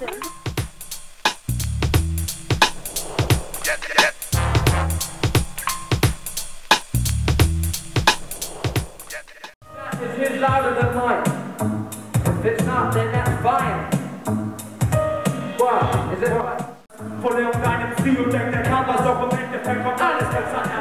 [0.00, 0.37] If
[10.40, 11.24] louder than mine.
[12.38, 13.80] If it's not, then that's fine.
[15.58, 16.14] What?
[16.14, 16.62] Is it alright?
[17.22, 20.42] På den gången ser och tänk, det kallas av och tänker, tänk vad alles kan
[20.52, 20.77] sanna.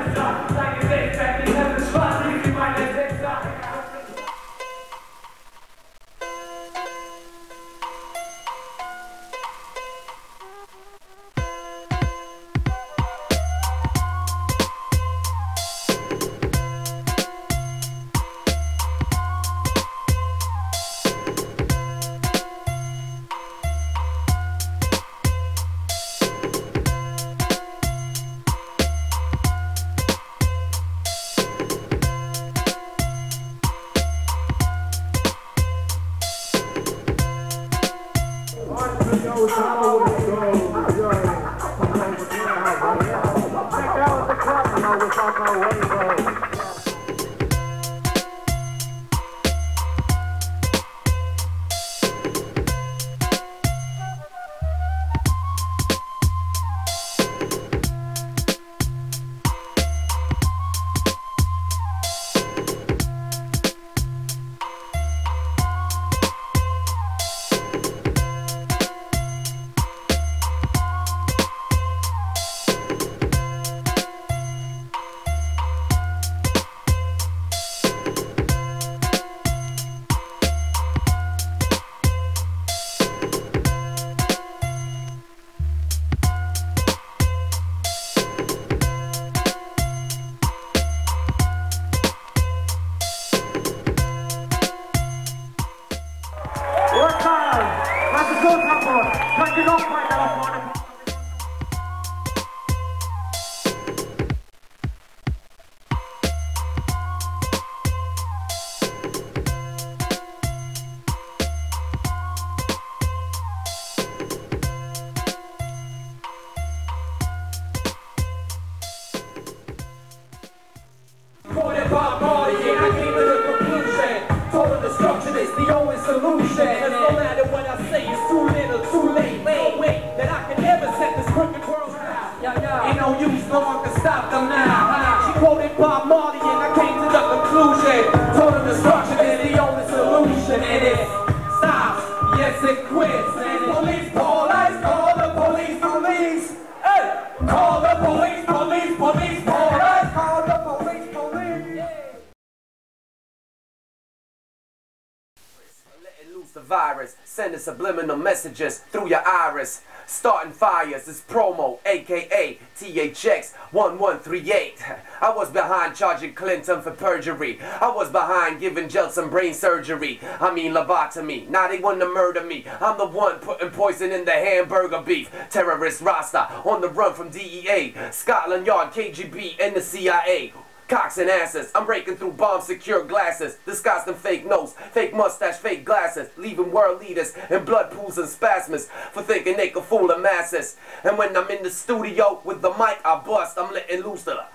[156.57, 159.83] The virus, sending subliminal messages through your iris.
[160.07, 164.83] Starting fires, it's promo, aka THX 1138.
[165.21, 167.59] I was behind charging Clinton for perjury.
[167.61, 170.19] I was behind giving Jelson brain surgery.
[170.39, 171.47] I mean lobotomy.
[171.49, 172.65] Now they want to murder me.
[172.79, 175.29] I'm the one putting poison in the hamburger beef.
[175.51, 180.53] Terrorist Rasta on the run from DEA, Scotland Yard, KGB, and the CIA.
[180.87, 185.57] Cocks and asses, I'm breaking through bomb secure glasses, disguised in fake nose, fake mustache,
[185.57, 190.07] fake glasses, leaving world leaders in blood pools and spasms for thinking they could fool
[190.07, 190.77] the masses.
[191.03, 194.45] And when I'm in the studio with the mic, I bust, I'm letting loose the.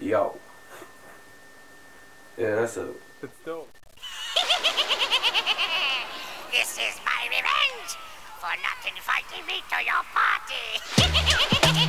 [0.00, 0.36] Yo.
[2.36, 2.88] Yeah, that's a.
[3.22, 3.68] It's dope.
[6.50, 7.96] This is my revenge
[8.40, 11.76] for not inviting me to your party.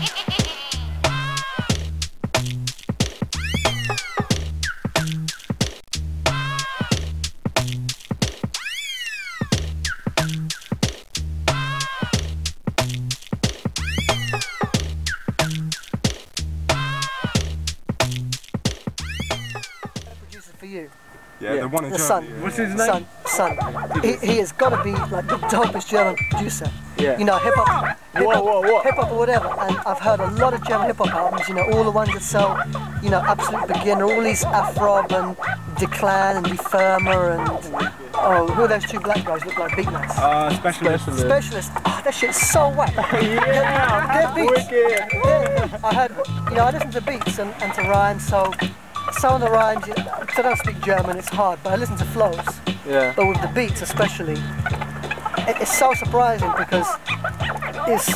[21.71, 22.27] one in The Germany.
[22.27, 22.35] son.
[22.37, 22.43] yeah.
[22.43, 23.05] What's his name?
[23.25, 24.01] Son, son.
[24.03, 26.69] He, he has got to be like the dopest German producer.
[26.97, 27.17] Yeah.
[27.17, 28.75] You know, hip hop, hip Whoa, whoa, whoa.
[28.77, 29.47] hop, hip hop or whatever.
[29.47, 31.47] And I've heard a lot of German hip hop albums.
[31.49, 32.59] You know, all the ones that sell,
[33.01, 35.35] you know, Absolute Beginner, all these Afrob and
[35.77, 40.15] Declan and Die Firma and Oh, who are those two black guys look like beatnuts?
[40.19, 41.05] Uh, specialist.
[41.17, 41.71] Specialist.
[41.85, 42.93] Oh, that shit's so whack.
[43.21, 44.69] Yeah, Their beats.
[44.69, 45.09] wicked.
[45.23, 46.11] Yeah, I heard,
[46.51, 48.51] you know, I listen to beats and, and to rhymes, so
[49.21, 52.39] the rhymes, you 'cause I don't speak German, it's hard, but I listen to flows.
[52.87, 53.13] Yeah.
[53.15, 54.33] But with the beats especially,
[55.47, 56.87] it, it's so surprising because
[57.87, 58.09] it's,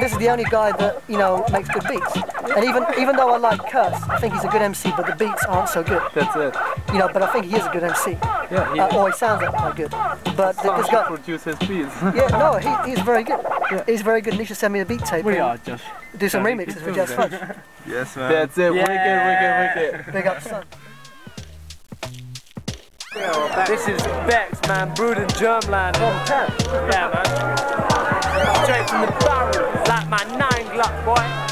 [0.00, 2.16] this is the only guy that, you know, makes good beats.
[2.56, 5.14] And even even though I like Curse, I think he's a good MC, but the
[5.16, 6.02] beats aren't so good.
[6.14, 6.54] That's it.
[6.92, 8.12] You know, but I think he is a good MC.
[8.50, 9.90] Yeah, he Uh, or he sounds like quite good.
[10.36, 11.94] But th- this guy, produce his beats.
[12.02, 13.40] yeah, no, he, he's very good.
[13.86, 14.32] He's very good.
[14.34, 15.24] And he should send me a beat tape.
[15.24, 15.84] we are just.
[16.16, 17.30] Do some remixes you with do Jazz that.
[17.30, 17.56] Fudge.
[17.86, 18.30] Yes, man.
[18.32, 18.72] That's it.
[18.72, 20.12] Wicked, wicked, wicked.
[20.12, 20.64] Big up, son.
[23.66, 25.96] This is Beck's, man, brewed in Germland.
[26.92, 27.97] Yeah, man.
[28.64, 31.48] Straight from the barrel, like my nine Glock, boy.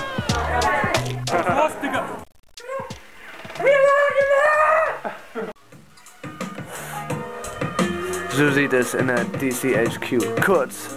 [8.30, 10.42] So sieht es in der DCHQ.
[10.44, 10.88] Kurz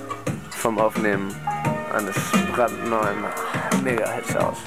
[0.52, 1.34] vom Aufnehmen
[1.96, 2.18] eines
[2.54, 3.24] brandneuen
[3.82, 4.58] Mega-Hits aus.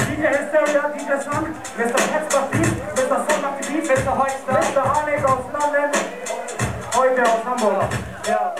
[0.09, 2.01] DJ Hysteria, DJ Sun, Mr.
[2.13, 3.19] Hetzbach Beat, Mr.
[3.29, 4.13] Son of the Beat, Mr.
[4.17, 4.83] Holster, Mr.
[4.83, 5.91] Harnik aus London,
[6.95, 7.89] heute aus Hamburg.
[8.27, 8.55] Ja.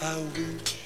[0.00, 0.79] Make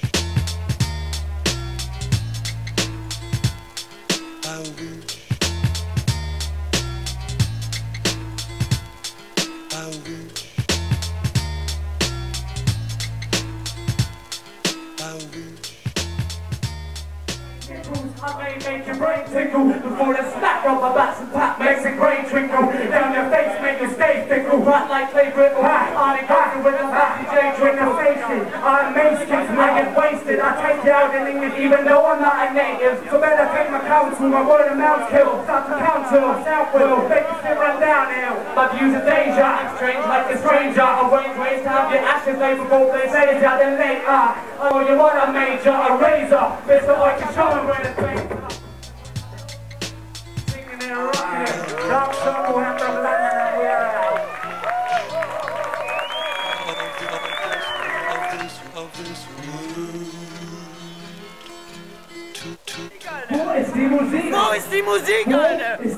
[24.75, 25.63] Right like clay brittle.
[25.63, 28.39] On it goes with the DJ drink the safety.
[28.59, 30.39] I'm mace kicks, I get wasted.
[30.43, 32.99] I take you out in English even though I'm not a native.
[33.07, 35.47] So better take my counsel, my word mouth kill.
[35.47, 37.07] Start to counsel, south will.
[37.07, 38.35] Make you sit run down now.
[38.51, 39.47] My views are danger.
[39.47, 40.83] I'm strange like a stranger.
[40.83, 41.95] I wait, waste time.
[41.95, 43.55] Your ashes lay before they say ya.
[43.55, 44.23] Then later.
[44.59, 46.51] Oh, you want a major, a razor.
[46.67, 46.99] Mr.
[46.99, 48.24] I can show him where the thing.
[64.75, 65.94] Die Musik, Alter?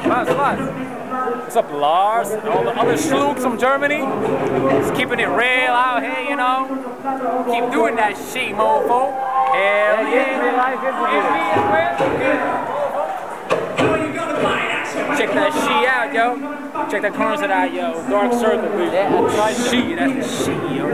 [0.00, 2.30] What's up, Lars?
[2.30, 3.98] All the other schlooks from Germany.
[3.98, 6.68] Just keeping it real out here, you know.
[7.50, 9.12] Keep doing that shit, mofo.
[9.52, 10.38] Hell yeah.
[15.18, 16.88] Check that shit out, yo.
[16.88, 17.92] Check that concert out, yo.
[18.08, 18.92] Dark Circle, baby.
[18.92, 19.96] Yeah, that's shit.
[19.96, 20.86] That's the shit, yo.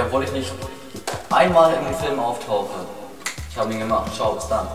[0.00, 0.52] Obwohl ich nicht
[1.30, 2.86] einmal in einem Film auftauche.
[3.50, 4.14] Ich habe ihn gemacht.
[4.14, 4.68] Ciao, bis dann.